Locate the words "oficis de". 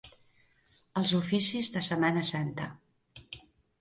1.19-1.85